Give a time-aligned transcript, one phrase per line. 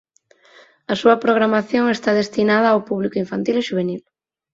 [0.91, 4.01] A súa programación está destinada ao público infantil e xuvenil.